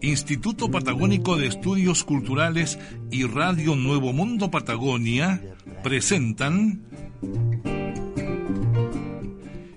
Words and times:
Instituto 0.00 0.70
Patagónico 0.70 1.36
de 1.36 1.46
Estudios 1.46 2.04
Culturales 2.04 2.78
y 3.10 3.24
Radio 3.24 3.74
Nuevo 3.74 4.12
Mundo 4.12 4.50
Patagonia 4.50 5.42
presentan 5.82 6.84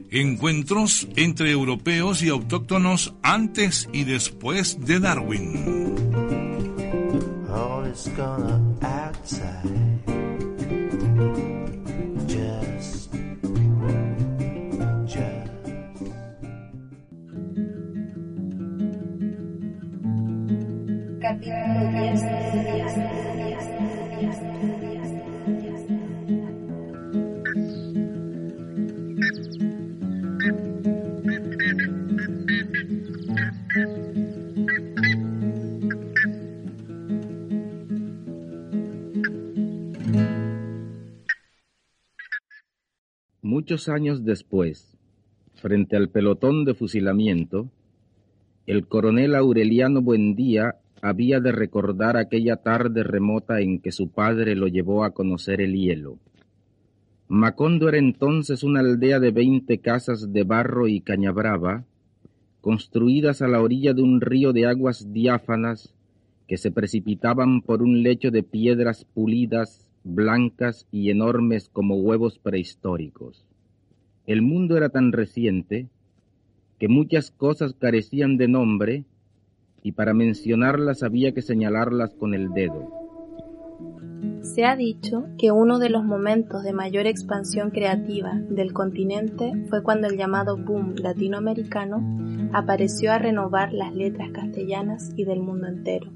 Encuentros 0.10 1.08
entre 1.16 1.52
europeos 1.52 2.22
y 2.22 2.30
autóctonos 2.30 3.14
antes 3.24 3.90
y 3.94 4.04
después 4.04 4.80
de 4.86 5.00
Darwin. 5.00 5.92
Muchos 43.72 43.88
años 43.88 44.26
después, 44.26 44.98
frente 45.54 45.96
al 45.96 46.10
pelotón 46.10 46.66
de 46.66 46.74
fusilamiento, 46.74 47.70
el 48.68 48.86
coronel 48.86 49.34
Aureliano 49.34 50.02
Buendía 50.02 50.76
había 51.02 51.40
de 51.40 51.54
recordar 51.54 52.18
aquella 52.18 52.58
tarde 52.58 53.02
remota 53.04 53.62
en 53.62 53.80
que 53.80 53.94
su 53.94 54.10
padre 54.10 54.58
lo 54.58 54.68
llevó 54.68 55.06
a 55.06 55.12
conocer 55.12 55.62
el 55.62 55.74
hielo. 55.74 56.18
Macondo 57.30 57.88
era 57.88 57.98
entonces 57.98 58.62
una 58.64 58.82
aldea 58.82 59.22
de 59.22 59.32
veinte 59.32 59.78
casas 59.78 60.34
de 60.34 60.44
barro 60.44 60.90
y 60.90 61.00
cañabrava, 61.00 61.86
construidas 62.60 63.42
a 63.42 63.48
la 63.48 63.62
orilla 63.62 63.94
de 63.94 64.02
un 64.02 64.20
río 64.20 64.52
de 64.52 64.66
aguas 64.66 65.14
diáfanas 65.14 65.96
que 66.46 66.58
se 66.58 66.72
precipitaban 66.72 67.62
por 67.62 67.82
un 67.82 68.04
lecho 68.04 68.32
de 68.32 68.44
piedras 68.44 69.06
pulidas, 69.06 69.88
blancas 70.04 70.88
y 70.92 71.10
enormes 71.10 71.70
como 71.70 71.96
huevos 71.96 72.38
prehistóricos. 72.38 73.46
El 74.26 74.42
mundo 74.42 74.78
era 74.78 74.90
tan 74.90 75.12
reciente 75.12 75.88
que 76.80 76.88
muchas 76.88 77.32
cosas 77.32 77.74
carecían 77.74 78.38
de 78.38 78.48
nombre 78.48 79.06
y 79.84 79.94
para 79.94 80.14
mencionarlas 80.14 81.04
había 81.04 81.32
que 81.34 81.42
señalarlas 81.42 82.14
con 82.14 82.34
el 82.34 82.54
dedo. 82.54 83.02
Se 84.42 84.66
ha 84.66 84.76
dicho 84.76 85.26
que 85.38 85.52
uno 85.52 85.80
de 85.80 85.90
los 85.90 86.04
momentos 86.04 86.64
de 86.64 86.74
mayor 86.74 87.06
expansión 87.06 87.70
creativa 87.70 88.34
del 88.50 88.74
continente 88.74 89.54
fue 89.70 89.84
cuando 89.84 90.08
el 90.08 90.18
llamado 90.18 90.58
boom 90.58 90.96
latinoamericano 90.96 92.50
apareció 92.54 93.12
a 93.12 93.20
renovar 93.20 93.74
las 93.74 93.94
letras 93.94 94.30
castellanas 94.32 95.14
y 95.16 95.26
del 95.26 95.40
mundo 95.40 95.68
entero. 95.68 96.12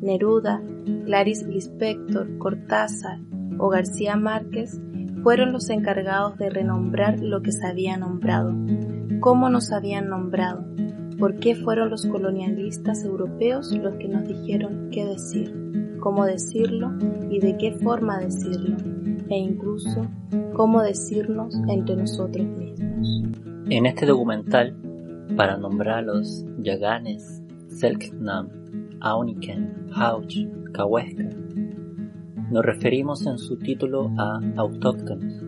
Neruda, 0.00 0.62
Clarice 1.06 1.48
Lispector, 1.48 2.38
Cortázar 2.38 3.18
o 3.58 3.68
García 3.68 4.16
Márquez 4.16 4.80
fueron 5.22 5.52
los 5.52 5.70
encargados 5.70 6.36
de 6.38 6.50
renombrar 6.50 7.20
lo 7.20 7.42
que 7.42 7.52
se 7.52 7.66
había 7.66 7.96
nombrado, 7.96 8.54
cómo 9.20 9.48
nos 9.50 9.72
habían 9.72 10.08
nombrado, 10.08 10.64
por 11.18 11.38
qué 11.38 11.54
fueron 11.54 11.90
los 11.90 12.06
colonialistas 12.06 13.04
europeos 13.04 13.72
los 13.72 13.94
que 13.96 14.08
nos 14.08 14.26
dijeron 14.26 14.88
qué 14.90 15.04
decir, 15.04 15.96
cómo 16.00 16.24
decirlo 16.24 16.92
y 17.30 17.40
de 17.40 17.56
qué 17.56 17.72
forma 17.72 18.18
decirlo, 18.18 18.76
e 19.28 19.36
incluso 19.36 20.06
cómo 20.54 20.82
decirnos 20.82 21.54
entre 21.68 21.96
nosotros 21.96 22.46
mismos. 22.46 23.22
En 23.68 23.86
este 23.86 24.06
documental, 24.06 24.74
para 25.36 25.56
nombrar 25.56 26.08
a 26.08 26.22
Yaganes, 26.58 27.42
Selknam, 27.68 28.48
Auniken, 29.00 29.88
Hauch, 29.94 30.36
Cahuesca, 30.72 31.28
nos 32.50 32.64
referimos 32.64 33.26
en 33.26 33.38
su 33.38 33.56
título 33.56 34.10
a 34.16 34.40
autóctonos, 34.56 35.42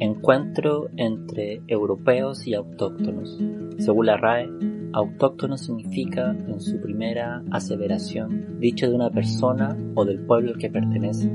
encuentro 0.00 0.90
entre 0.96 1.62
europeos 1.66 2.46
y 2.46 2.54
autóctonos, 2.54 3.38
según 3.78 4.06
la 4.06 4.16
RAE, 4.16 4.50
autóctono 4.92 5.56
significa, 5.56 6.30
en 6.30 6.60
su 6.60 6.80
primera 6.80 7.42
aseveración, 7.50 8.60
dicho 8.60 8.88
de 8.88 8.94
una 8.94 9.10
persona 9.10 9.76
o 9.94 10.04
del 10.04 10.20
pueblo 10.20 10.52
al 10.52 10.58
que 10.58 10.70
pertenece, 10.70 11.32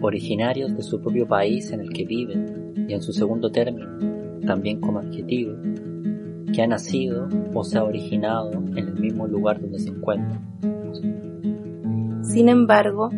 originarios 0.00 0.76
de 0.76 0.82
su 0.82 1.00
propio 1.00 1.26
país 1.26 1.70
en 1.72 1.80
el 1.80 1.92
que 1.92 2.04
viven, 2.04 2.72
y 2.88 2.94
en 2.94 3.02
su 3.02 3.12
segundo 3.12 3.50
término, 3.50 3.88
también 4.46 4.80
como 4.80 5.00
adjetivo, 5.00 5.54
que 6.52 6.62
ha 6.62 6.66
nacido 6.66 7.28
o 7.52 7.64
se 7.64 7.78
ha 7.78 7.84
originado 7.84 8.52
en 8.52 8.78
el 8.78 8.94
mismo 8.94 9.26
lugar 9.26 9.60
donde 9.60 9.78
se 9.78 9.90
encuentra. 9.90 10.40
Sin 12.22 12.48
embargo, 12.48 13.10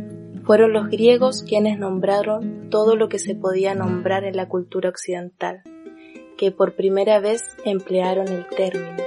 fueron 0.44 0.72
los 0.72 0.88
griegos 0.88 1.42
quienes 1.42 1.78
nombraron 1.78 2.68
todo 2.70 2.96
lo 2.96 3.08
que 3.08 3.18
se 3.18 3.34
podía 3.34 3.74
nombrar 3.74 4.24
en 4.24 4.36
la 4.36 4.48
cultura 4.48 4.90
occidental 4.90 5.62
que 6.36 6.50
por 6.50 6.74
primera 6.74 7.20
vez 7.20 7.42
emplearon 7.64 8.28
el 8.28 8.46
término, 8.48 9.02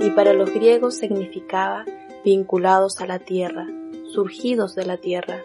y 0.00 0.10
para 0.10 0.32
los 0.32 0.52
griegos 0.52 0.96
significaba 0.96 1.84
vinculados 2.24 3.00
a 3.00 3.06
la 3.06 3.18
tierra, 3.18 3.66
surgidos 4.12 4.74
de 4.74 4.86
la 4.86 4.98
tierra. 4.98 5.40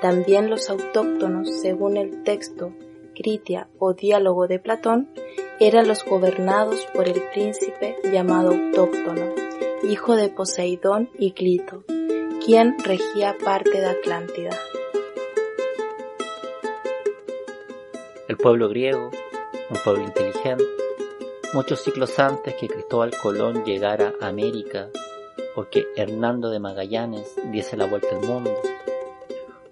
También 0.00 0.50
los 0.50 0.70
autóctonos, 0.70 1.60
según 1.60 1.96
el 1.96 2.22
texto 2.22 2.72
Critia 3.14 3.68
o 3.78 3.94
Diálogo 3.94 4.46
de 4.48 4.58
Platón, 4.58 5.08
eran 5.58 5.88
los 5.88 6.04
gobernados 6.04 6.86
por 6.94 7.08
el 7.08 7.20
príncipe 7.32 7.96
llamado 8.12 8.50
autóctono, 8.50 9.34
hijo 9.88 10.16
de 10.16 10.28
Poseidón 10.28 11.10
y 11.18 11.32
Clito, 11.32 11.84
quien 12.44 12.76
regía 12.78 13.36
parte 13.44 13.80
de 13.80 13.86
Atlántida. 13.86 14.50
El 18.28 18.36
pueblo 18.36 18.68
griego 18.68 19.10
un 19.70 19.76
pueblo 19.84 20.02
inteligente, 20.02 20.64
muchos 21.52 21.80
siglos 21.80 22.18
antes 22.18 22.54
que 22.56 22.66
Cristóbal 22.66 23.12
Colón 23.22 23.64
llegara 23.64 24.14
a 24.20 24.26
América 24.26 24.88
o 25.54 25.64
que 25.64 25.86
Hernando 25.96 26.50
de 26.50 26.58
Magallanes 26.58 27.36
diese 27.52 27.76
la 27.76 27.86
vuelta 27.86 28.08
al 28.16 28.26
mundo, 28.26 28.52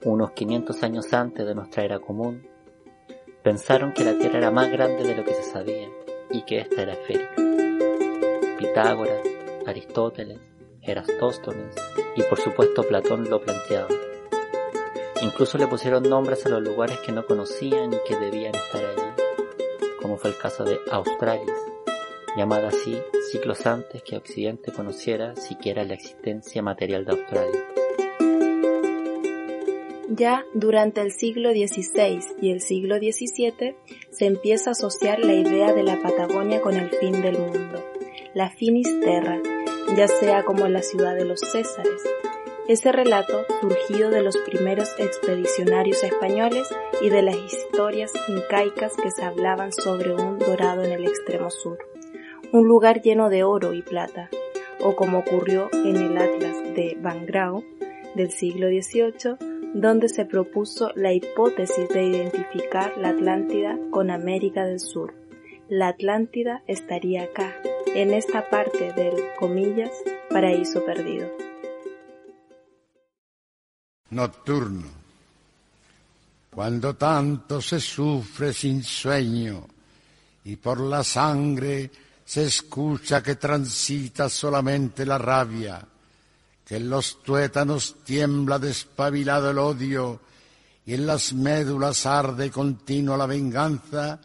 unos 0.05 0.31
500 0.33 0.83
años 0.85 1.13
antes 1.13 1.45
de 1.45 1.55
nuestra 1.55 1.85
era 1.85 1.99
común, 1.99 2.47
pensaron 3.43 3.93
que 3.93 4.05
la 4.05 4.17
Tierra 4.17 4.39
era 4.39 4.51
más 4.53 4.71
grande 4.71 5.03
de 5.03 5.17
lo 5.17 5.25
que 5.25 5.35
se 5.35 5.43
sabía 5.43 5.89
y 6.31 6.43
que 6.43 6.61
ésta 6.61 6.83
era 6.83 6.93
esférica. 6.93 7.35
Pitágoras, 8.57 9.27
Aristóteles, 9.67 10.39
Y 12.17 12.23
por 12.23 12.39
supuesto 12.39 12.83
Platón 12.83 13.29
lo 13.29 13.41
planteaban. 13.41 13.97
Incluso 15.23 15.59
le 15.59 15.67
pusieron 15.67 16.09
nombres 16.09 16.47
a 16.47 16.49
los 16.49 16.63
lugares 16.63 16.99
que 17.01 17.13
no 17.13 17.27
conocían 17.27 17.93
y 17.93 17.99
que 18.07 18.17
debían 18.17 18.55
estar 18.55 18.85
allí 18.85 19.09
como 20.01 20.17
fue 20.17 20.31
el 20.31 20.39
caso 20.39 20.65
de 20.65 20.79
Australis, 20.91 21.53
llamada 22.37 22.69
así 22.69 22.99
siglos 23.31 23.67
antes 23.67 24.03
que 24.03 24.17
Occidente 24.17 24.73
conociera 24.73 25.37
siquiera 25.37 25.85
la 25.85 25.95
existencia 25.95 26.63
material 26.63 27.05
de 27.05 27.13
Australia. 27.13 27.61
Ya 30.09 30.45
durante 30.55 31.01
el 31.03 31.13
siglo 31.13 31.51
XVI 31.51 32.21
y 32.41 32.51
el 32.51 32.61
siglo 32.61 32.97
XVII 32.97 33.77
se 34.11 34.27
empieza 34.27 34.71
a 34.71 34.73
asociar 34.73 35.21
la 35.21 35.35
idea 35.35 35.73
de 35.73 35.83
la 35.83 36.01
Patagonia 36.01 36.61
con 36.61 36.75
el 36.75 36.91
fin 36.91 37.21
del 37.21 37.39
mundo, 37.39 37.85
la 38.35 38.51
finis 38.51 38.89
terra, 39.01 39.41
ya 39.97 40.09
sea 40.09 40.45
como 40.45 40.69
la 40.69 40.83
ciudad 40.83 41.15
de 41.15 41.25
los 41.25 41.41
Césares, 41.41 42.03
Ese 42.69 42.93
relato, 42.93 43.47
surgido 43.63 44.11
de 44.11 44.23
los 44.23 44.37
primeros 44.37 44.91
expedicionarios 44.99 46.05
españoles 46.05 46.69
y 47.01 47.09
de 47.09 47.23
las 47.23 47.37
historias 47.37 48.13
incaicas 48.29 48.93
que 48.95 49.11
se 49.11 49.25
hablaban 49.25 49.73
sobre 49.73 50.13
un 50.13 50.39
dorado 50.39 50.85
en 50.85 50.93
el 50.93 51.07
extremo 51.07 51.51
sur, 51.51 51.79
un 52.53 52.69
lugar 52.69 53.01
lleno 53.01 53.31
de 53.31 53.43
oro 53.43 53.73
y 53.73 53.81
plata, 53.81 54.29
o 54.81 54.95
como 54.97 55.21
ocurrió 55.21 55.71
en 55.73 55.97
el 55.97 56.19
Atlas 56.19 56.57
de 56.75 56.99
Van 57.01 57.25
Grau 57.25 57.65
del 58.15 58.31
siglo 58.31 58.69
XVIII, 58.69 59.37
donde 59.73 60.09
se 60.09 60.27
propuso 60.27 60.91
la 60.95 61.13
hipótesis 61.13 61.89
de 61.89 62.05
identificar 62.05 62.97
la 62.99 63.11
Atlántida 63.11 63.79
con 63.91 64.11
América 64.11 64.67
del 64.67 64.81
Sur. 64.81 65.15
La 65.71 65.89
Atlántida 65.89 66.63
estaría 66.67 67.25
acá, 67.25 67.55
en 67.95 68.15
esta 68.15 68.49
parte 68.49 68.91
del, 68.95 69.13
comillas, 69.39 69.91
paraíso 70.31 70.83
perdido. 70.83 71.29
Nocturno. 74.09 74.89
Cuando 76.51 76.97
tanto 76.97 77.61
se 77.61 77.81
sufre 77.81 78.55
sin 78.55 78.83
sueño 78.83 79.67
y 80.45 80.57
por 80.57 80.81
la 80.81 81.05
sangre 81.05 81.91
se 82.25 82.45
escucha 82.45 83.23
que 83.23 83.35
transita 83.35 84.31
solamente 84.31 85.05
la 85.05 85.19
rabia, 85.19 85.87
que 86.65 86.77
en 86.77 86.89
los 86.89 87.23
tuétanos 87.23 87.97
tiembla 88.05 88.59
despabilado 88.59 89.51
el 89.51 89.59
odio 89.59 90.19
y 90.87 90.95
en 90.95 91.07
las 91.07 91.35
médulas 91.35 92.07
arde 92.07 92.51
continua 92.51 93.19
la 93.19 93.27
venganza, 93.27 94.19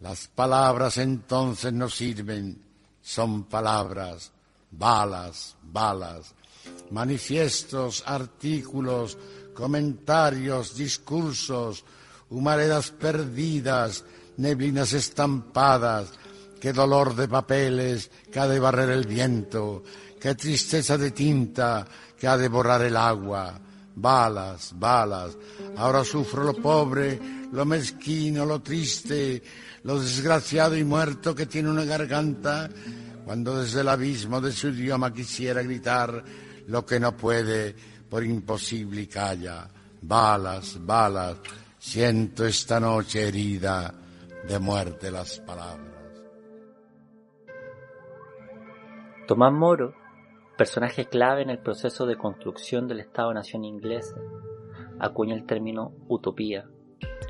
las 0.00 0.28
palabras 0.28 0.96
entonces 0.96 1.72
no 1.72 1.88
sirven, 1.88 2.58
son 3.02 3.44
palabras, 3.44 4.32
balas, 4.70 5.56
balas, 5.62 6.34
manifiestos, 6.90 8.02
artículos, 8.06 9.18
comentarios, 9.54 10.74
discursos, 10.74 11.84
humaredas 12.30 12.90
perdidas, 12.92 14.04
neblinas 14.38 14.94
estampadas, 14.94 16.08
qué 16.60 16.72
dolor 16.72 17.14
de 17.14 17.28
papeles 17.28 18.10
que 18.32 18.40
ha 18.40 18.48
de 18.48 18.58
barrer 18.58 18.90
el 18.90 19.06
viento, 19.06 19.82
qué 20.18 20.34
tristeza 20.34 20.96
de 20.96 21.10
tinta 21.10 21.86
que 22.18 22.26
ha 22.26 22.38
de 22.38 22.48
borrar 22.48 22.82
el 22.82 22.96
agua, 22.96 23.58
balas, 23.94 24.72
balas, 24.76 25.36
ahora 25.76 26.04
sufro 26.04 26.44
lo 26.44 26.54
pobre, 26.54 27.39
lo 27.52 27.64
mezquino, 27.64 28.44
lo 28.44 28.60
triste, 28.60 29.42
lo 29.84 30.00
desgraciado 30.00 30.76
y 30.76 30.84
muerto 30.84 31.34
que 31.34 31.46
tiene 31.46 31.70
una 31.70 31.84
garganta, 31.84 32.68
cuando 33.24 33.60
desde 33.60 33.80
el 33.80 33.88
abismo 33.88 34.40
de 34.40 34.52
su 34.52 34.68
idioma 34.68 35.12
quisiera 35.12 35.62
gritar 35.62 36.24
lo 36.66 36.84
que 36.86 37.00
no 37.00 37.16
puede 37.16 37.74
por 38.08 38.24
imposible 38.24 39.02
y 39.02 39.06
calla. 39.06 39.68
Balas, 40.02 40.78
balas, 40.84 41.36
siento 41.78 42.46
esta 42.46 42.80
noche 42.80 43.28
herida 43.28 43.92
de 44.48 44.58
muerte 44.58 45.10
las 45.10 45.38
palabras. 45.40 45.88
Tomás 49.26 49.52
Moro, 49.52 49.94
personaje 50.56 51.06
clave 51.06 51.42
en 51.42 51.50
el 51.50 51.58
proceso 51.58 52.04
de 52.06 52.16
construcción 52.16 52.88
del 52.88 53.00
Estado-Nación 53.00 53.64
inglés, 53.64 54.12
acuña 54.98 55.34
el 55.34 55.46
término 55.46 55.92
utopía. 56.08 56.66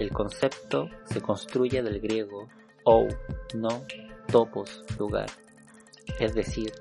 El 0.00 0.12
concepto 0.12 0.88
se 1.05 1.20
construye 1.20 1.82
del 1.82 2.00
griego 2.00 2.49
ou, 2.85 3.06
no, 3.55 3.82
topos, 4.32 4.82
lugar, 4.99 5.26
es 6.19 6.35
decir, 6.35 6.73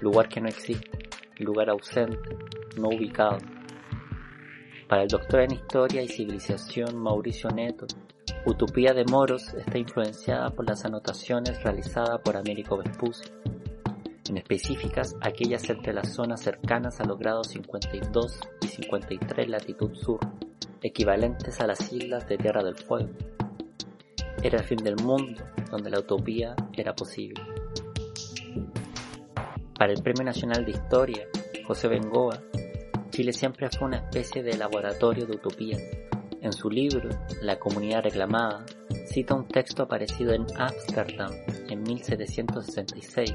lugar 0.00 0.28
que 0.28 0.40
no 0.40 0.48
existe 0.48 0.90
lugar 1.38 1.70
ausente, 1.70 2.36
no 2.76 2.88
ubicado. 2.88 3.38
Para 4.88 5.02
el 5.02 5.08
doctor 5.08 5.42
en 5.42 5.52
Historia 5.52 6.02
y 6.02 6.08
Civilización 6.08 6.96
Mauricio 6.96 7.50
Neto, 7.50 7.86
Utopía 8.44 8.92
de 8.94 9.04
Moros 9.04 9.54
está 9.54 9.78
influenciada 9.78 10.50
por 10.50 10.68
las 10.68 10.84
anotaciones 10.84 11.62
realizadas 11.62 12.20
por 12.24 12.36
Américo 12.36 12.78
Vespucci, 12.78 13.30
en 14.28 14.38
específicas 14.38 15.14
aquellas 15.20 15.70
entre 15.70 15.92
las 15.92 16.12
zonas 16.12 16.40
cercanas 16.40 16.98
a 16.98 17.04
los 17.04 17.16
grados 17.16 17.46
52 17.46 18.40
y 18.62 18.66
53 18.66 19.48
latitud 19.48 19.94
sur, 19.94 20.18
equivalentes 20.86 21.60
a 21.60 21.66
las 21.66 21.92
islas 21.92 22.28
de 22.28 22.38
Tierra 22.38 22.62
del 22.62 22.76
Fuego. 22.76 23.10
Era 24.42 24.58
el 24.58 24.64
fin 24.64 24.78
del 24.78 24.96
mundo 24.96 25.42
donde 25.70 25.90
la 25.90 25.98
utopía 25.98 26.54
era 26.72 26.94
posible. 26.94 27.42
Para 29.78 29.92
el 29.92 30.02
Premio 30.02 30.24
Nacional 30.24 30.64
de 30.64 30.70
Historia, 30.70 31.26
José 31.66 31.88
Bengoa, 31.88 32.40
Chile 33.10 33.32
siempre 33.32 33.68
fue 33.70 33.88
una 33.88 33.98
especie 33.98 34.42
de 34.42 34.56
laboratorio 34.56 35.26
de 35.26 35.36
utopía. 35.36 35.78
En 36.40 36.52
su 36.52 36.70
libro, 36.70 37.08
La 37.42 37.58
comunidad 37.58 38.04
reclamada, 38.04 38.64
cita 39.06 39.34
un 39.34 39.48
texto 39.48 39.82
aparecido 39.82 40.32
en 40.32 40.46
Ámsterdam 40.56 41.32
en 41.68 41.82
1766, 41.82 43.34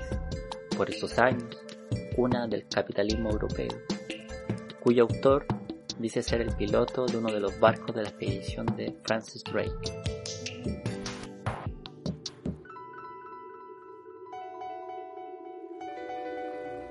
por 0.78 0.90
esos 0.90 1.18
años, 1.20 1.58
una 2.18 2.48
del 2.48 2.68
capitalismo 2.68 3.30
europeo, 3.30 3.70
cuyo 4.80 5.04
autor 5.04 5.46
dice 6.02 6.24
ser 6.24 6.42
el 6.42 6.56
piloto 6.56 7.06
de 7.06 7.18
uno 7.18 7.32
de 7.32 7.40
los 7.40 7.60
barcos 7.60 7.96
de 7.96 8.02
la 8.02 8.10
expedición 8.10 8.66
de 8.76 8.98
Francis 9.04 9.44
Drake. 9.44 10.02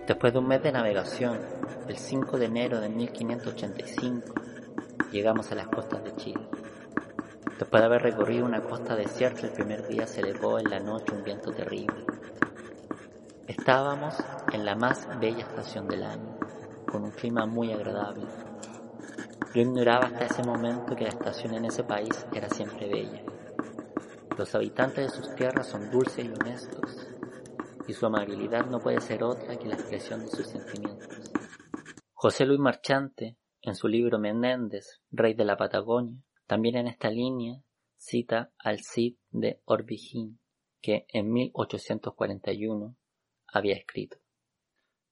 Después 0.06 0.32
de 0.32 0.38
un 0.38 0.48
mes 0.48 0.62
de 0.62 0.72
navegación, 0.72 1.38
el 1.88 1.96
5 1.96 2.38
de 2.38 2.46
enero 2.46 2.80
de 2.80 2.88
1585, 2.88 4.34
llegamos 5.12 5.50
a 5.52 5.54
las 5.54 5.68
costas 5.68 6.02
de 6.04 6.14
Chile. 6.16 6.48
Después 7.58 7.80
de 7.80 7.86
haber 7.86 8.02
recorrido 8.02 8.44
una 8.44 8.62
costa 8.62 8.96
desierta, 8.96 9.46
el 9.46 9.52
primer 9.52 9.86
día 9.86 10.06
se 10.06 10.20
elevó 10.20 10.58
en 10.58 10.70
la 10.70 10.80
noche 10.80 11.14
un 11.14 11.22
viento 11.22 11.52
terrible. 11.52 12.04
Estábamos 13.46 14.14
en 14.52 14.64
la 14.64 14.74
más 14.74 15.06
bella 15.20 15.44
estación 15.44 15.86
del 15.86 16.02
año, 16.04 16.38
con 16.90 17.04
un 17.04 17.10
clima 17.10 17.46
muy 17.46 17.72
agradable. 17.72 18.26
Yo 19.52 19.62
ignoraba 19.62 20.06
hasta 20.06 20.26
ese 20.26 20.42
momento 20.44 20.94
que 20.94 21.04
la 21.04 21.10
estación 21.10 21.54
en 21.54 21.64
ese 21.64 21.82
país 21.82 22.24
era 22.32 22.48
siempre 22.48 22.88
bella. 22.88 23.24
Los 24.38 24.54
habitantes 24.54 25.10
de 25.10 25.16
sus 25.16 25.34
tierras 25.34 25.66
son 25.66 25.90
dulces 25.90 26.24
y 26.24 26.28
honestos, 26.28 27.08
y 27.88 27.92
su 27.92 28.06
amabilidad 28.06 28.66
no 28.66 28.78
puede 28.78 29.00
ser 29.00 29.24
otra 29.24 29.56
que 29.58 29.66
la 29.66 29.74
expresión 29.74 30.20
de 30.20 30.28
sus 30.28 30.46
sentimientos. 30.46 31.32
José 32.12 32.46
Luis 32.46 32.60
Marchante, 32.60 33.38
en 33.62 33.74
su 33.74 33.88
libro 33.88 34.20
Menéndez, 34.20 35.00
Rey 35.10 35.34
de 35.34 35.44
la 35.44 35.56
Patagonia, 35.56 36.22
también 36.46 36.76
en 36.76 36.86
esta 36.86 37.10
línea 37.10 37.60
cita 37.96 38.52
al 38.56 38.78
Cid 38.84 39.16
de 39.30 39.62
Orbijín, 39.64 40.38
que 40.80 41.06
en 41.08 41.32
1841 41.32 42.96
había 43.48 43.74
escrito. 43.74 44.19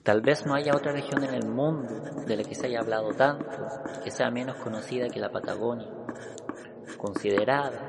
Tal 0.02 0.20
vez 0.22 0.46
no 0.46 0.54
haya 0.54 0.74
otra 0.74 0.92
región 0.92 1.24
en 1.24 1.34
el 1.34 1.46
mundo 1.46 1.94
de 2.26 2.36
la 2.36 2.44
que 2.44 2.54
se 2.54 2.66
haya 2.66 2.80
hablado 2.80 3.12
tanto 3.14 3.46
que 4.02 4.10
sea 4.10 4.30
menos 4.30 4.56
conocida 4.56 5.08
que 5.08 5.20
la 5.20 5.30
Patagonia, 5.30 5.88
considerada 6.96 7.88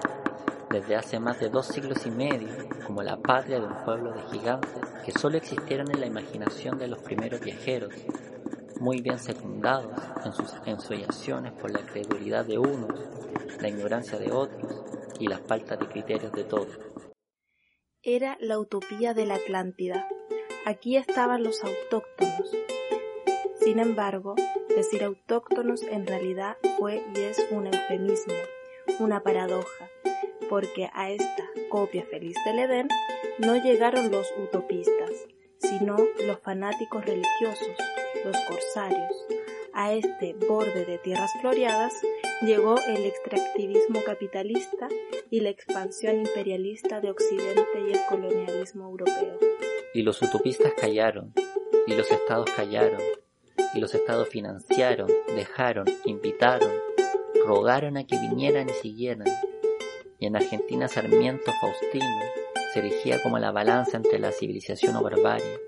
desde 0.69 0.95
hace 0.95 1.19
más 1.19 1.39
de 1.39 1.49
dos 1.49 1.67
siglos 1.67 2.05
y 2.05 2.11
medio 2.11 2.49
como 2.85 3.01
la 3.01 3.17
patria 3.17 3.59
de 3.59 3.65
un 3.65 3.83
pueblo 3.83 4.11
de 4.11 4.21
gigantes 4.23 4.71
que 5.05 5.11
solo 5.11 5.37
existieron 5.37 5.89
en 5.91 6.01
la 6.01 6.07
imaginación 6.07 6.77
de 6.77 6.87
los 6.87 6.99
primeros 6.99 7.41
viajeros, 7.41 7.93
muy 8.79 9.01
bien 9.01 9.19
secundados 9.19 9.95
en 10.25 10.33
sus 10.33 10.53
ensoñaciones 10.65 11.53
por 11.53 11.71
la 11.71 11.85
credulidad 11.85 12.45
de 12.45 12.57
unos, 12.57 12.99
la 13.61 13.69
ignorancia 13.69 14.19
de 14.19 14.31
otros 14.31 14.83
y 15.19 15.27
la 15.27 15.37
falta 15.39 15.75
de 15.75 15.87
criterios 15.87 16.31
de 16.31 16.43
todos. 16.43 16.79
Era 18.01 18.37
la 18.39 18.59
utopía 18.59 19.13
de 19.13 19.25
la 19.25 19.35
Atlántida. 19.35 20.07
Aquí 20.69 20.97
estaban 20.97 21.41
los 21.41 21.63
autóctonos. 21.63 22.51
Sin 23.59 23.79
embargo, 23.79 24.35
decir 24.75 25.03
autóctonos 25.03 25.81
en 25.81 26.05
realidad 26.05 26.57
fue 26.77 27.03
y 27.15 27.21
es 27.21 27.43
un 27.49 27.65
eufemismo, 27.65 28.35
una 28.99 29.23
paradoja, 29.23 29.89
porque 30.47 30.91
a 30.93 31.09
esta 31.09 31.43
copia 31.71 32.05
feliz 32.05 32.37
del 32.45 32.59
Edén 32.59 32.87
no 33.39 33.55
llegaron 33.55 34.11
los 34.11 34.27
utopistas, 34.37 35.09
sino 35.57 35.97
los 36.27 36.39
fanáticos 36.41 37.03
religiosos, 37.03 37.75
los 38.23 38.37
corsarios. 38.47 39.25
A 39.73 39.93
este 39.93 40.35
borde 40.35 40.85
de 40.85 40.99
tierras 40.99 41.31
floreadas 41.41 41.95
llegó 42.43 42.75
el 42.87 43.07
extractivismo 43.07 44.03
capitalista 44.03 44.87
y 45.31 45.39
la 45.39 45.49
expansión 45.49 46.19
imperialista 46.19 47.01
de 47.01 47.09
Occidente 47.09 47.81
y 47.87 47.93
el 47.93 48.05
colonialismo 48.07 48.87
europeo. 48.87 49.58
Y 49.93 50.03
los 50.03 50.21
utopistas 50.21 50.73
callaron, 50.73 51.33
y 51.87 51.95
los 51.95 52.11
estados 52.11 52.47
callaron, 52.55 53.01
y 53.73 53.79
los 53.79 53.95
estados 53.95 54.29
financiaron, 54.29 55.09
dejaron, 55.35 55.85
invitaron, 56.05 56.71
rogaron 57.45 57.97
a 57.97 58.05
que 58.05 58.19
vinieran 58.19 58.69
y 58.69 58.73
siguieran, 58.73 59.27
y 60.19 60.27
en 60.27 60.35
Argentina 60.35 60.87
Sarmiento 60.87 61.51
Faustino 61.59 62.05
se 62.71 62.79
erigía 62.79 63.21
como 63.23 63.39
la 63.39 63.51
balanza 63.51 63.97
entre 63.97 64.19
la 64.19 64.31
civilización 64.31 64.95
o 64.95 65.01
barbarie. 65.01 65.59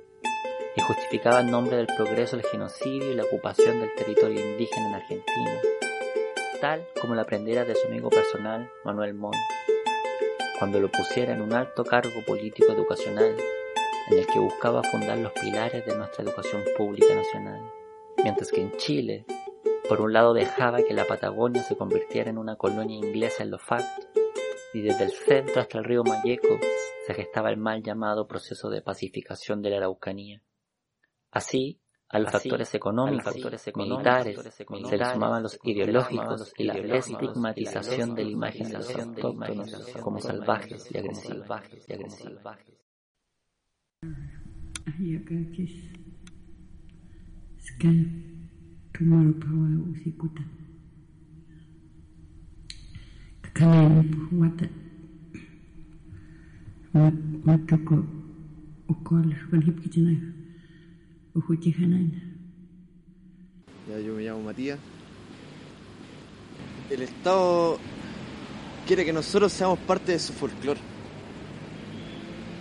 y 0.76 0.82
justificaba 0.82 1.42
en 1.42 1.52
nombre 1.52 1.76
del 1.76 1.88
progreso 1.88 2.38
el 2.38 2.44
genocidio 2.44 3.12
y 3.12 3.16
la 3.16 3.24
ocupación 3.24 3.82
del 3.82 3.94
territorio 3.96 4.40
indígena 4.40 4.88
en 4.88 4.94
Argentina, 4.94 5.60
tal 6.62 6.88
como 7.02 7.16
lo 7.16 7.22
aprendiera 7.22 7.66
de 7.66 7.76
su 7.76 7.88
amigo 7.88 8.10
personal 8.10 8.72
Manuel 8.86 9.16
Montt, 9.16 9.36
cuando 10.60 10.80
lo 10.80 10.90
pusiera 10.90 11.34
en 11.34 11.42
un 11.42 11.54
alto 11.54 11.84
cargo 11.84 12.22
político 12.26 12.72
educacional 12.72 13.36
en 14.12 14.20
el 14.20 14.28
que 14.28 14.40
buscaba 14.40 14.84
fundar 14.84 15.18
los 15.18 15.32
pilares 15.32 15.86
de 15.86 15.96
nuestra 15.96 16.24
educación 16.24 16.62
pública 16.78 17.16
nacional, 17.16 17.62
mientras 18.22 18.52
que 18.52 18.62
en 18.62 18.76
Chile, 18.76 19.26
por 19.88 20.02
un 20.02 20.12
lado 20.12 20.34
dejaba 20.34 20.84
que 20.84 20.94
la 20.94 21.06
Patagonia 21.06 21.64
se 21.64 21.78
convirtiera 21.78 22.30
en 22.30 22.38
una 22.38 22.58
colonia 22.58 22.98
inglesa 22.98 23.44
en 23.44 23.52
los 23.52 23.62
factos, 23.62 24.08
y 24.74 24.82
desde 24.82 25.06
el 25.06 25.12
centro 25.12 25.62
hasta 25.62 25.78
el 25.78 25.86
río 25.86 26.04
Mayeco 26.04 26.60
se 27.06 27.14
gestaba 27.14 27.50
el 27.50 27.58
mal 27.58 27.82
llamado 27.84 28.28
proceso 28.28 28.70
de 28.70 28.82
pacificación 28.82 29.62
de 29.62 29.70
la 29.70 29.78
Araucanía. 29.78 30.44
Así, 31.32 31.82
a 32.10 32.20
los 32.20 32.32
factores 32.32 32.76
económicos, 32.76 33.34
militares, 33.76 34.38
se 34.90 34.98
le 34.98 35.06
sumaban 35.06 35.44
los 35.44 35.58
ideológicos 35.64 36.54
y 36.58 36.66
la 36.66 36.98
estigmatización 36.98 38.14
de 38.16 38.26
la 38.26 38.30
imagen 38.30 38.68
de 38.68 38.78
los 38.78 38.94
autóctonos 38.94 39.88
como 40.02 40.20
salvajes 40.20 40.92
y 40.92 40.98
agresivos. 40.98 41.48
Yo 64.04 64.16
me 64.16 64.24
llamo 64.24 64.42
Matías. 64.42 64.80
El 66.90 67.04
Estado 67.04 67.78
quiere 68.88 69.06
que 69.06 69.14
nosotros 69.14 69.52
seamos 69.52 69.78
parte 69.80 70.14
de 70.14 70.20
su 70.20 70.34
folclore. 70.34 70.91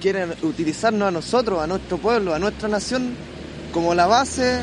Quieren 0.01 0.35
utilizarnos 0.43 1.09
a 1.09 1.11
nosotros, 1.11 1.61
a 1.61 1.67
nuestro 1.67 1.99
pueblo, 1.99 2.35
a 2.35 2.39
nuestra 2.39 2.69
nación, 2.69 3.15
como 3.73 3.95
la 3.95 4.07
base 4.07 4.63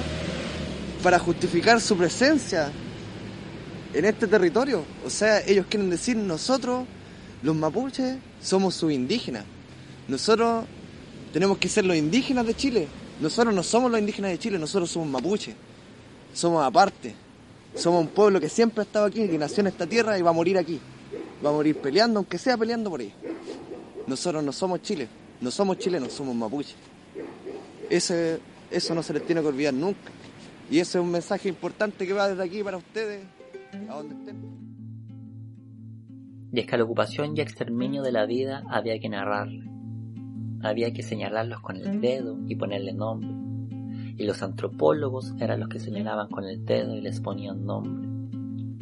para 1.03 1.19
justificar 1.19 1.79
su 1.79 1.95
presencia 1.95 2.71
en 3.93 4.05
este 4.05 4.27
territorio. 4.27 4.83
O 5.05 5.09
sea, 5.09 5.41
ellos 5.45 5.67
quieren 5.69 5.89
decir, 5.89 6.17
nosotros, 6.17 6.85
los 7.43 7.55
mapuches, 7.55 8.17
somos 8.41 8.73
sus 8.75 8.91
indígenas. 8.91 9.43
Nosotros 10.07 10.65
tenemos 11.31 11.59
que 11.59 11.69
ser 11.69 11.85
los 11.85 11.95
indígenas 11.95 12.45
de 12.47 12.55
Chile. 12.55 12.87
Nosotros 13.21 13.53
no 13.53 13.61
somos 13.63 13.91
los 13.91 13.99
indígenas 13.99 14.31
de 14.31 14.39
Chile, 14.39 14.57
nosotros 14.57 14.89
somos 14.89 15.07
mapuches. 15.07 15.55
Somos 16.33 16.65
aparte. 16.65 17.13
Somos 17.75 18.01
un 18.01 18.07
pueblo 18.07 18.39
que 18.39 18.49
siempre 18.49 18.81
ha 18.81 18.83
estado 18.83 19.05
aquí, 19.05 19.27
que 19.27 19.37
nació 19.37 19.61
en 19.61 19.67
esta 19.67 19.85
tierra 19.85 20.17
y 20.17 20.23
va 20.23 20.31
a 20.31 20.33
morir 20.33 20.57
aquí. 20.57 20.79
Va 21.45 21.49
a 21.49 21.53
morir 21.53 21.77
peleando, 21.77 22.19
aunque 22.19 22.39
sea 22.39 22.57
peleando 22.57 22.89
por 22.89 23.01
ahí. 23.01 23.13
Nosotros 24.07 24.43
no 24.43 24.51
somos 24.51 24.81
Chile, 24.81 25.07
no 25.41 25.51
somos 25.51 25.77
chilenos, 25.77 26.13
somos 26.13 26.35
mapuches. 26.35 26.75
Ese, 27.89 28.39
eso 28.71 28.95
no 28.95 29.03
se 29.03 29.13
les 29.13 29.25
tiene 29.25 29.41
que 29.41 29.47
olvidar 29.47 29.73
nunca. 29.73 30.11
Y 30.69 30.79
ese 30.79 30.97
es 30.97 31.03
un 31.03 31.11
mensaje 31.11 31.47
importante 31.47 32.05
que 32.05 32.13
va 32.13 32.27
desde 32.27 32.43
aquí 32.43 32.63
para 32.63 32.77
ustedes, 32.77 33.23
a. 33.89 34.03
Y 36.51 36.59
es 36.61 36.65
que 36.65 36.77
la 36.77 36.83
ocupación 36.83 37.35
y 37.37 37.41
exterminio 37.41 38.01
de 38.01 38.11
la 38.11 38.25
vida 38.25 38.63
había 38.69 38.99
que 38.99 39.09
narrarla. 39.09 39.65
Había 40.63 40.91
que 40.91 41.03
señalarlos 41.03 41.61
con 41.61 41.75
el 41.75 42.01
dedo 42.01 42.37
y 42.47 42.55
ponerle 42.55 42.93
nombre. 42.93 43.29
Y 44.17 44.25
los 44.25 44.41
antropólogos 44.41 45.35
eran 45.39 45.59
los 45.59 45.69
que 45.69 45.79
señalaban 45.79 46.29
con 46.29 46.45
el 46.45 46.65
dedo 46.65 46.95
y 46.95 47.01
les 47.01 47.21
ponían 47.21 47.65
nombre. 47.65 48.09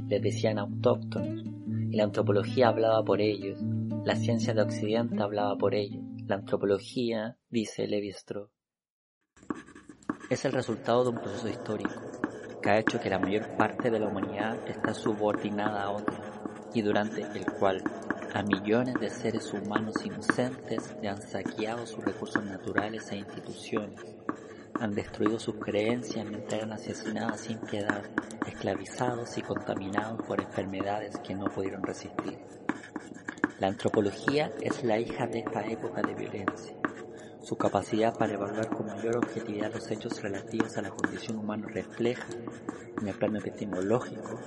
Les 0.07 0.21
decían 0.21 0.57
autóctonos. 0.57 1.43
Y 1.91 1.97
la 1.97 2.03
antropología 2.03 2.69
hablaba 2.69 3.03
por 3.03 3.19
ellos. 3.19 3.59
La 4.05 4.15
ciencia 4.15 4.53
de 4.53 4.61
Occidente 4.61 5.21
hablaba 5.21 5.57
por 5.57 5.75
ellos. 5.75 6.04
La 6.27 6.37
antropología, 6.37 7.37
dice 7.49 7.85
Levi 7.85 8.09
Strauss, 8.09 8.49
es 10.27 10.43
el 10.43 10.53
resultado 10.53 11.03
de 11.03 11.09
un 11.11 11.19
proceso 11.19 11.47
histórico 11.47 12.01
que 12.63 12.69
ha 12.71 12.79
hecho 12.79 12.99
que 12.99 13.11
la 13.11 13.19
mayor 13.19 13.55
parte 13.55 13.91
de 13.91 13.99
la 13.99 14.07
humanidad 14.07 14.57
está 14.67 14.95
subordinada 14.95 15.83
a 15.83 15.91
otra 15.91 16.17
y 16.73 16.81
durante 16.81 17.21
el 17.21 17.45
cual 17.45 17.83
a 18.33 18.41
millones 18.41 18.95
de 18.99 19.11
seres 19.11 19.53
humanos 19.53 20.03
inocentes 20.03 20.95
le 20.99 21.09
han 21.09 21.21
saqueado 21.21 21.85
sus 21.85 22.03
recursos 22.03 22.43
naturales 22.43 23.11
e 23.11 23.17
instituciones, 23.17 24.01
han 24.79 24.95
destruido 24.95 25.37
sus 25.37 25.57
creencias 25.57 26.25
mientras 26.25 26.53
eran 26.53 26.73
asesinados 26.73 27.41
sin 27.41 27.59
piedad, 27.59 28.01
esclavizados 28.47 29.37
y 29.37 29.43
contaminados 29.43 30.25
por 30.25 30.41
enfermedades 30.41 31.19
que 31.19 31.35
no 31.35 31.45
pudieron 31.45 31.83
resistir. 31.83 32.39
La 33.57 33.67
antropología 33.67 34.51
es 34.59 34.83
la 34.83 34.99
hija 34.99 35.27
de 35.27 35.39
esta 35.39 35.65
época 35.65 36.01
de 36.01 36.13
violencia. 36.13 36.75
Su 37.41 37.55
capacidad 37.55 38.13
para 38.13 38.33
evaluar 38.33 38.67
con 38.67 38.87
mayor 38.87 39.15
objetividad 39.15 39.73
los 39.73 39.89
hechos 39.91 40.21
relativos 40.21 40.77
a 40.77 40.81
la 40.81 40.89
condición 40.89 41.37
humana 41.37 41.65
refleja, 41.69 42.27
en 42.99 43.07
el 43.07 43.15
plano 43.15 43.39
epistemológico, 43.39 44.41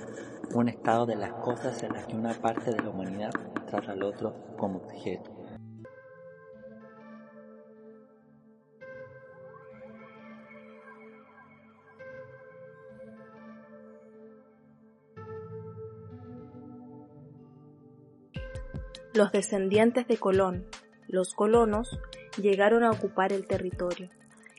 un 0.53 0.69
estado 0.69 1.07
de 1.07 1.15
las 1.15 1.33
cosas 1.33 1.81
en 1.81 1.93
las 1.93 2.05
que 2.05 2.15
una 2.15 2.35
parte 2.35 2.69
de 2.69 2.83
la 2.83 2.89
humanidad 2.89 3.31
trata 3.67 3.93
al 3.93 4.03
otro 4.03 4.35
como 4.57 4.77
objeto. 4.77 5.38
Los 19.13 19.31
descendientes 19.31 20.07
de 20.07 20.17
Colón, 20.17 20.65
los 21.07 21.33
colonos, 21.33 21.99
llegaron 22.39 22.83
a 22.83 22.91
ocupar 22.91 23.33
el 23.33 23.47
territorio. 23.47 24.07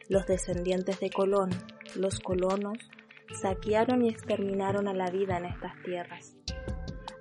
Los 0.08 0.26
descendientes 0.26 0.98
de 0.98 1.08
Colón, 1.08 1.50
los 1.94 2.18
colonos, 2.18 2.78
saquearon 3.40 4.02
y 4.02 4.08
exterminaron 4.08 4.88
a 4.88 4.92
la 4.92 5.08
vida 5.08 5.38
en 5.38 5.44
estas 5.44 5.80
tierras. 5.84 6.34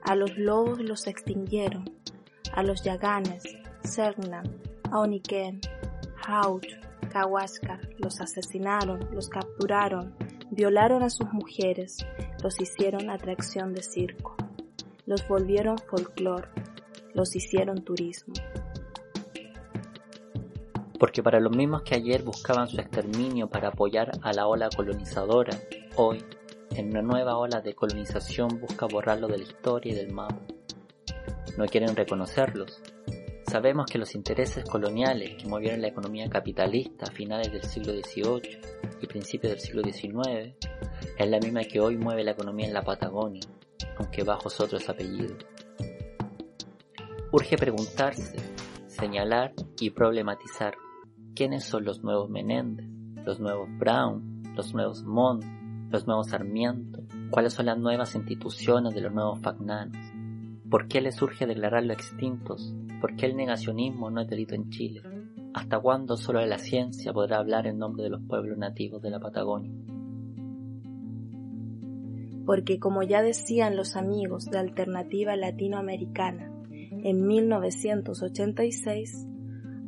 A 0.01 0.15
los 0.15 0.39
lobos 0.39 0.79
los 0.79 1.05
extinguieron, 1.05 1.85
a 2.51 2.63
los 2.63 2.83
yaganes, 2.83 3.43
Cernan, 3.83 4.59
Aoniquén, 4.91 5.61
Hauch, 6.25 6.65
Cahuáscar, 7.11 7.79
los 7.99 8.21
asesinaron, 8.21 9.07
los 9.13 9.29
capturaron, 9.29 10.15
violaron 10.49 11.03
a 11.03 11.11
sus 11.11 11.31
mujeres, 11.31 11.97
los 12.41 12.59
hicieron 12.59 13.11
atracción 13.11 13.73
de 13.73 13.83
circo, 13.83 14.35
los 15.05 15.27
volvieron 15.27 15.77
folclor, 15.77 16.49
los 17.13 17.35
hicieron 17.35 17.83
turismo. 17.83 18.33
Porque 20.99 21.23
para 21.23 21.39
los 21.39 21.55
mismos 21.55 21.83
que 21.83 21.95
ayer 21.95 22.23
buscaban 22.23 22.67
su 22.67 22.79
exterminio 22.79 23.47
para 23.47 23.69
apoyar 23.69 24.11
a 24.21 24.33
la 24.33 24.47
ola 24.47 24.69
colonizadora, 24.75 25.57
hoy, 25.95 26.23
en 26.71 26.89
una 26.89 27.01
nueva 27.01 27.37
ola 27.37 27.61
de 27.61 27.73
colonización, 27.73 28.59
busca 28.59 28.85
borrarlo 28.85 29.27
de 29.27 29.37
la 29.37 29.43
historia 29.43 29.93
y 29.93 29.95
del 29.95 30.11
mapa. 30.11 30.39
No 31.57 31.65
quieren 31.65 31.95
reconocerlos. 31.95 32.81
Sabemos 33.49 33.87
que 33.89 33.97
los 33.97 34.13
intereses 34.13 34.63
coloniales 34.63 35.41
que 35.41 35.47
movieron 35.47 35.81
la 35.81 35.87
economía 35.87 36.29
capitalista 36.29 37.05
a 37.05 37.11
finales 37.11 37.51
del 37.51 37.63
siglo 37.63 37.93
XVIII 37.93 38.59
y 39.01 39.07
principios 39.07 39.53
del 39.53 39.59
siglo 39.59 39.81
XIX 39.83 40.53
es 41.17 41.29
la 41.29 41.39
misma 41.39 41.63
que 41.63 41.79
hoy 41.79 41.97
mueve 41.97 42.23
la 42.23 42.31
economía 42.31 42.67
en 42.67 42.73
la 42.73 42.83
Patagonia, 42.83 43.41
aunque 43.97 44.23
bajo 44.23 44.49
otros 44.49 44.87
apellidos. 44.87 45.45
Urge 47.31 47.57
preguntarse, 47.57 48.37
señalar 48.87 49.53
y 49.79 49.91
problematizar 49.91 50.73
quiénes 51.35 51.63
son 51.63 51.85
los 51.85 52.03
nuevos 52.03 52.27
Menéndez, 52.27 52.87
los 53.23 53.39
nuevos 53.39 53.69
Brown, 53.77 54.41
los 54.55 54.73
nuevos 54.73 55.03
Montt, 55.03 55.43
los 55.91 56.07
nuevos 56.07 56.29
Sarmiento, 56.29 57.03
cuáles 57.29 57.53
son 57.53 57.67
las 57.67 57.77
nuevas 57.77 58.15
instituciones 58.15 58.95
de 58.95 59.01
los 59.01 59.13
nuevos 59.13 59.39
Fagnanos, 59.41 59.95
por 60.71 60.87
qué 60.87 61.01
les 61.01 61.17
surge 61.17 61.45
declararlos 61.45 61.97
extintos, 61.97 62.73
por 62.99 63.15
qué 63.15 63.27
el 63.27 63.35
negacionismo 63.35 64.09
no 64.09 64.21
es 64.21 64.27
delito 64.27 64.55
en 64.55 64.71
Chile, 64.71 65.03
hasta 65.53 65.79
cuándo 65.79 66.17
solo 66.17 66.43
la 66.43 66.57
ciencia 66.57 67.13
podrá 67.13 67.37
hablar 67.37 67.67
en 67.67 67.77
nombre 67.77 68.01
de 68.01 68.09
los 68.09 68.23
pueblos 68.23 68.57
nativos 68.57 69.03
de 69.03 69.11
la 69.11 69.19
Patagonia. 69.19 69.71
Porque 72.47 72.79
como 72.79 73.03
ya 73.03 73.21
decían 73.21 73.75
los 73.75 73.95
amigos 73.95 74.45
de 74.45 74.57
Alternativa 74.57 75.35
Latinoamericana 75.35 76.55
en 77.03 77.27
1986, 77.27 79.27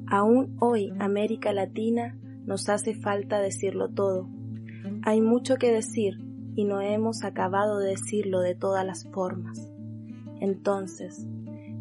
aún 0.08 0.56
hoy 0.60 0.91
América 1.00 1.53
Latina 1.53 2.18
nos 2.46 2.70
hace 2.70 2.96
falta 2.96 3.39
decirlo 3.39 3.89
todo. 3.89 4.30
Hay 5.03 5.22
mucho 5.22 5.56
que 5.56 5.72
decir 5.72 6.15
y 6.56 6.65
no 6.65 6.82
hemos 6.82 7.24
acabado 7.24 7.80
de 7.80 7.91
decirlo 7.91 8.41
de 8.41 8.56
todas 8.56 8.86
las 8.86 9.08
formas. 9.12 9.72
Entonces, 10.39 11.25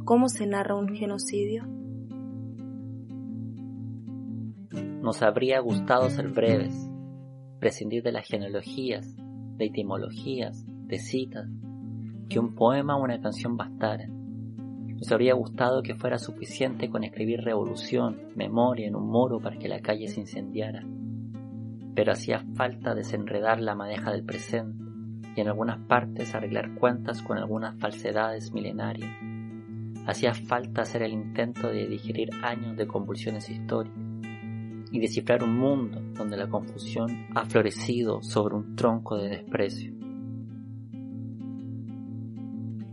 ¿cómo 0.04 0.28
se 0.28 0.46
narra 0.46 0.76
un 0.76 0.94
genocidio? 0.94 1.64
nos 5.02 5.22
habría 5.22 5.60
gustado 5.60 6.10
ser 6.10 6.28
breves, 6.28 6.90
prescindir 7.58 8.02
de 8.02 8.12
las 8.12 8.26
genealogías, 8.26 9.16
de 9.56 9.66
etimologías, 9.66 10.64
de 10.66 10.98
citas, 10.98 11.48
que 12.28 12.38
un 12.38 12.54
poema 12.54 12.96
o 12.96 13.02
una 13.02 13.20
canción 13.20 13.56
bastara. 13.56 14.08
Nos 15.00 15.10
habría 15.12 15.32
gustado 15.32 15.82
que 15.82 15.94
fuera 15.94 16.18
suficiente 16.18 16.90
con 16.90 17.04
escribir 17.04 17.40
revolución, 17.40 18.20
memoria 18.36 18.86
en 18.86 18.94
un 18.94 19.08
muro 19.08 19.40
para 19.40 19.56
que 19.58 19.66
la 19.66 19.80
calle 19.80 20.08
se 20.08 20.20
incendiara. 20.20 20.84
Pero 21.94 22.12
hacía 22.12 22.44
falta 22.54 22.94
desenredar 22.94 23.62
la 23.62 23.74
madeja 23.74 24.12
del 24.12 24.24
presente 24.24 24.84
y 25.34 25.40
en 25.40 25.48
algunas 25.48 25.78
partes 25.86 26.34
arreglar 26.34 26.74
cuentas 26.74 27.22
con 27.22 27.38
algunas 27.38 27.80
falsedades 27.80 28.52
milenarias. 28.52 29.10
Hacía 30.06 30.34
falta 30.34 30.82
hacer 30.82 31.02
el 31.02 31.12
intento 31.12 31.68
de 31.68 31.86
digerir 31.86 32.28
años 32.42 32.76
de 32.76 32.86
convulsiones 32.86 33.48
históricas 33.48 33.98
y 34.92 35.00
descifrar 35.00 35.42
un 35.42 35.56
mundo 35.56 36.02
donde 36.14 36.36
la 36.36 36.50
confusión 36.50 37.26
ha 37.34 37.46
florecido 37.46 38.22
sobre 38.22 38.54
un 38.54 38.76
tronco 38.76 39.16
de 39.16 39.30
desprecio. 39.30 39.94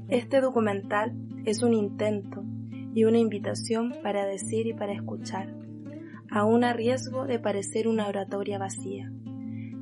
Este 0.10 0.40
documental 0.40 1.12
es 1.44 1.64
un 1.64 1.74
intento 1.74 2.42
y 2.96 3.04
una 3.04 3.18
invitación 3.18 3.94
para 4.02 4.26
decir 4.26 4.66
y 4.66 4.74
para 4.74 4.94
escuchar, 4.94 5.54
aún 6.32 6.64
a 6.64 6.72
riesgo 6.72 7.26
de 7.26 7.40
parecer 7.40 7.90
una 7.90 8.08
oratoria 8.08 8.58
vacía. 8.58 9.12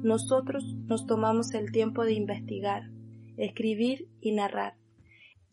Nosotros 0.02 0.64
nos 0.88 1.06
tomamos 1.06 1.54
el 1.54 1.72
tiempo 1.72 2.06
de 2.06 2.14
investigar, 2.14 2.90
escribir 3.38 4.10
y 4.20 4.32
narrar, 4.32 4.74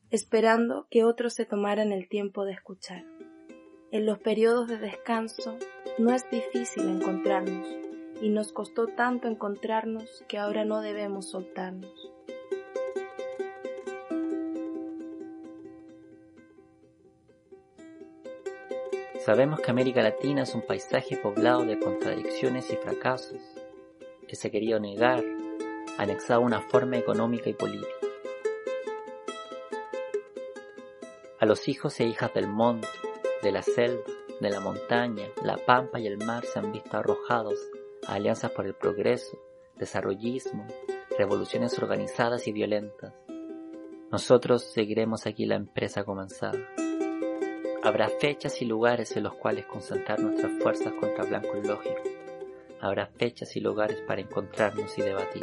esperando 0.09 0.87
que 0.91 1.05
otros 1.05 1.35
se 1.35 1.45
tomaran 1.45 1.93
el 1.93 2.09
tiempo 2.09 2.47
de 2.47 2.53
escuchar. 2.53 3.05
En 3.91 4.07
los 4.07 4.21
periodos 4.21 4.69
de 4.69 4.79
descanso 4.79 5.59
no 5.99 6.15
es 6.15 6.25
difícil 6.31 6.89
encontrarnos 6.89 7.69
y 8.23 8.31
nos 8.31 8.53
costó 8.53 8.87
tanto 8.87 9.29
encontrarnos 9.29 10.25
que 10.29 10.39
ahora 10.39 10.65
no 10.65 10.81
debemos 10.81 11.29
soltarnos. 11.29 12.11
Sabemos 19.25 19.61
que 19.61 19.71
América 19.71 20.03
Latina 20.03 20.43
es 20.43 20.53
un 20.53 20.63
paisaje 20.63 21.17
poblado 21.17 21.65
de 21.65 21.79
contradicciones 21.79 22.69
y 22.73 22.77
fracasos, 22.77 23.41
que 24.27 24.35
se 24.35 24.51
quería 24.51 24.81
negar, 24.81 25.23
anexado 25.97 26.41
a 26.41 26.45
una 26.45 26.61
forma 26.61 26.97
económica 26.97 27.49
y 27.49 27.53
política. 27.53 27.89
A 31.39 31.47
los 31.47 31.69
hijos 31.69 32.01
e 32.01 32.05
hijas 32.05 32.35
del 32.35 32.49
monte, 32.49 32.89
de 33.45 33.53
la 33.53 33.63
selva, 33.63 34.03
de 34.41 34.51
la 34.51 34.59
montaña, 34.59 35.29
la 35.45 35.57
pampa 35.57 36.01
y 36.01 36.09
el 36.09 36.19
mar 36.19 36.45
se 36.45 36.59
han 36.59 36.73
visto 36.73 36.97
arrojados 36.97 37.61
a 38.09 38.15
alianzas 38.15 38.51
por 38.51 38.67
el 38.67 38.75
progreso, 38.75 39.39
desarrollismo, 39.77 40.67
revoluciones 41.17 41.79
organizadas 41.79 42.49
y 42.49 42.53
violentas. 42.53 43.15
Nosotros 44.11 44.65
seguiremos 44.65 45.27
aquí 45.27 45.47
la 45.47 45.55
empresa 45.55 46.03
comenzada. 46.03 46.59
Habrá 47.85 48.09
fechas 48.09 48.63
y 48.63 48.65
lugares 48.65 49.17
en 49.17 49.25
los 49.25 49.35
cuales 49.35 49.67
concentrar 49.67 50.21
nuestras 50.21 50.53
fuerzas 50.63 50.93
contra 50.93 51.25
blanco 51.25 51.55
lógico. 51.55 52.01
Habrá 52.81 53.07
fechas 53.07 53.57
y 53.57 53.61
lugares 53.61 54.01
para 54.07 54.21
encontrarnos 54.21 54.97
y 54.99 55.03
debatir. 55.03 55.43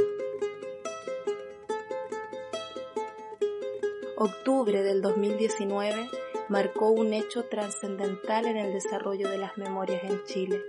Octubre 4.15 4.81
del 4.83 5.01
2019 5.01 6.09
marcó 6.47 6.91
un 6.91 7.13
hecho 7.13 7.43
trascendental 7.43 8.45
en 8.45 8.55
el 8.55 8.71
desarrollo 8.71 9.29
de 9.29 9.37
las 9.37 9.57
memorias 9.57 10.01
en 10.05 10.23
Chile. 10.23 10.61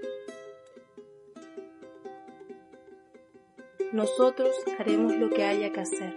Nosotros 3.92 4.50
haremos 4.78 5.14
lo 5.14 5.30
que 5.30 5.44
haya 5.44 5.72
que 5.72 5.80
hacer. 5.80 6.14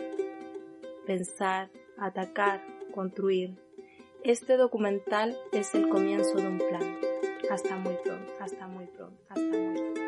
Pensar, 1.05 1.69
atacar, 1.97 2.61
construir. 2.91 3.55
Este 4.25 4.55
documental 4.55 5.37
es 5.51 5.75
el 5.75 5.89
comienzo 5.89 6.35
de 6.35 6.47
un 6.47 6.57
plan. 6.57 6.97
Hasta 7.51 7.75
muy 7.75 7.93
pronto, 8.05 8.31
hasta 8.39 8.67
muy 8.67 8.85
pronto, 8.85 9.21
hasta 9.27 9.41
muy 9.41 9.75
pronto. 9.75 10.01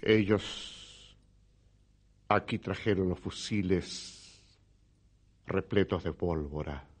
Ellos 0.00 1.14
aquí 2.28 2.58
trajeron 2.58 3.10
los 3.10 3.20
fusiles 3.20 4.40
repletos 5.46 6.04
de 6.04 6.14
pólvora. 6.14 6.91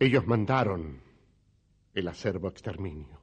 Ellos 0.00 0.26
mandaron 0.26 1.00
el 1.94 2.08
acervo 2.08 2.48
exterminio. 2.48 3.20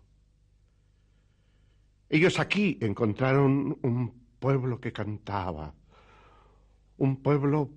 Ellos 2.07 2.39
aquí 2.39 2.77
encontraron 2.79 3.77
un 3.81 4.27
pueblo 4.39 4.79
que 4.79 4.93
cantaba, 4.93 5.73
un 6.97 7.21
pueblo 7.23 7.69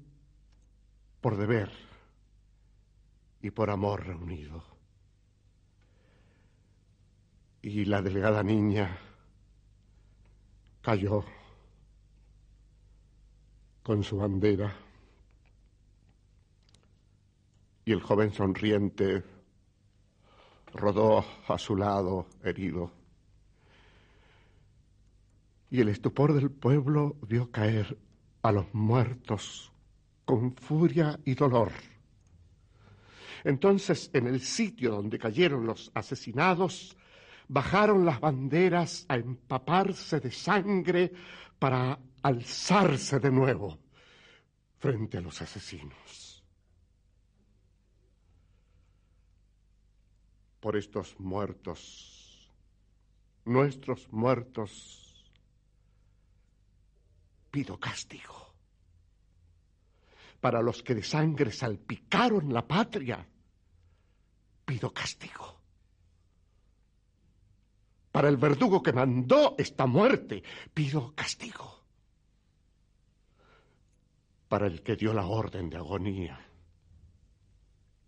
por 1.21 1.37
deber 1.37 1.71
y 3.43 3.51
por 3.51 3.71
amor 3.71 4.07
reunido 4.07 4.63
y 7.63 7.85
la 7.87 8.03
delegada 8.03 8.43
niña 8.43 8.99
cayó 10.83 11.25
con 13.83 14.03
su 14.03 14.19
bandera 14.19 14.90
y 17.85 17.93
el 17.93 18.03
joven 18.03 18.33
sonriente 18.33 19.23
rodó 20.73 21.25
a 21.49 21.59
su 21.59 21.77
lado 21.77 22.27
herido. 22.43 22.93
Y 25.71 25.81
el 25.81 25.89
estupor 25.89 26.33
del 26.33 26.51
pueblo 26.51 27.17
vio 27.27 27.51
caer 27.51 27.99
a 28.43 28.53
los 28.53 28.73
muertos 28.75 29.73
con 30.25 30.55
furia 30.57 31.19
y 31.25 31.35
dolor. 31.35 31.73
Entonces, 33.45 34.11
en 34.13 34.27
el 34.27 34.41
sitio 34.41 34.91
donde 34.93 35.19
cayeron 35.19 35.67
los 35.67 35.91
asesinados, 35.95 36.97
bajaron 37.49 38.05
las 38.05 38.21
banderas 38.21 39.07
a 39.09 39.17
empaparse 39.17 40.21
de 40.21 40.31
sangre 40.31 41.13
para 41.59 41.99
alzarse 42.23 43.19
de 43.19 43.31
nuevo 43.31 43.79
frente 44.79 45.19
a 45.19 45.21
los 45.21 45.41
asesinos. 45.43 46.30
Por 50.61 50.77
estos 50.77 51.19
muertos, 51.19 52.51
nuestros 53.45 54.13
muertos, 54.13 55.33
pido 57.51 57.79
castigo. 57.81 58.55
Para 60.41 60.63
los 60.63 60.83
que 60.83 60.95
de 60.95 61.03
sangre 61.03 61.51
salpicaron 61.51 62.53
la 62.53 62.67
patria, 62.67 63.27
pido 64.65 64.93
castigo 64.93 65.61
para 68.13 68.29
el 68.29 68.37
verdugo 68.37 68.83
que 68.83 68.93
mandó 68.93 69.55
esta 69.59 69.87
muerte, 69.87 70.43
pido 70.75 71.15
castigo. 71.15 71.81
Para 74.49 74.67
el 74.67 74.83
que 74.83 74.97
dio 74.97 75.15
la 75.15 75.27
orden 75.27 75.71
de 75.71 75.77
agonía, 75.77 76.39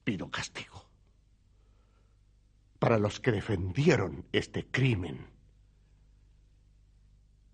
pido 0.03 0.29
castigo. 0.31 0.91
Para 2.83 2.99
los 2.99 3.21
que 3.21 3.31
defendieron 3.31 4.27
este 4.33 4.66
crimen, 4.66 5.25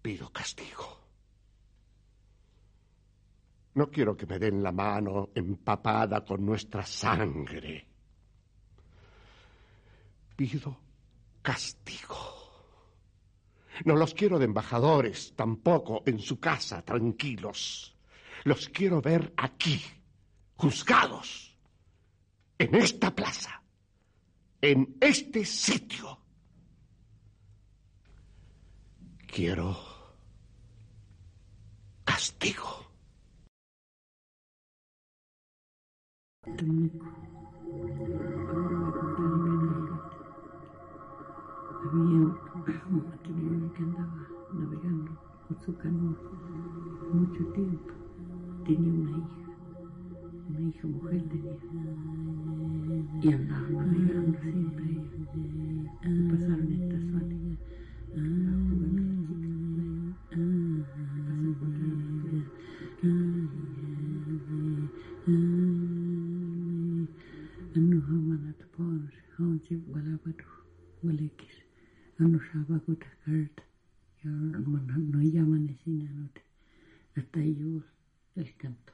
pido 0.01 0.33
castigo. 0.33 1.03
No 3.75 3.91
quiero 3.91 4.17
que 4.17 4.25
me 4.25 4.39
den 4.39 4.63
la 4.63 4.73
mano 4.73 5.29
empapada 5.35 6.25
con 6.25 6.47
nuestra 6.47 6.83
sangre. 6.87 7.87
Pido 10.35 10.81
castigo. 11.43 12.17
No 13.85 13.97
los 13.97 14.15
quiero 14.15 14.39
de 14.39 14.47
embajadores, 14.47 15.35
tampoco 15.37 16.05
en 16.07 16.21
su 16.21 16.41
casa, 16.41 16.81
tranquilos. 16.81 17.95
Los 18.45 18.71
quiero 18.71 19.03
ver 19.03 19.35
aquí, 19.37 19.79
juzgados, 20.57 21.55
en 22.59 22.75
esta 22.77 23.15
plaza, 23.15 23.59
en 24.61 24.97
este 25.01 25.45
sitio. 25.45 26.19
Quiero 29.27 29.77
castigo. 32.05 32.89
un 42.91 43.05
matrimonio 43.11 43.73
que 43.75 43.83
andaba 43.83 44.29
navegando 44.53 45.13
con 45.47 45.63
su 45.63 45.77
canoa 45.77 46.17
mucho 47.13 47.45
tiempo. 47.53 47.93
Tenía 48.65 48.93
una 48.93 49.11
hija, 49.11 49.48
una 50.68 50.68
hija 50.68 50.88
mujer 50.88 51.22
tenía. 51.30 51.56
Y 53.22 53.34
andaba 53.34 53.86
navegando 53.86 54.40
siempre 54.42 54.86
ella. 54.92 55.92
Pasaron 56.32 56.72
estas 56.72 57.04
soles. 57.12 57.60
Andaba 58.16 58.64
jugando 58.70 58.98
la 58.98 60.14
chica. 60.30 60.44
Pasó 61.24 61.52
por 61.60 61.84
أنه 67.78 68.12
من 68.12 68.54
أتبار 68.54 69.14
هونجي 69.40 69.80
ولا 69.90 70.18
بدو 70.26 70.44
ولكن 71.04 71.48
أنه 72.22 72.40
شابك 72.54 73.08
تكرت 73.26 73.60
يا 74.26 74.32
من 74.32 75.12
no 75.12 75.22
llaman 75.22 75.70
esinanuti 75.70 76.42
hasta 77.16 77.40
ellos 77.42 77.84
el 78.36 78.56
canto. 78.58 78.94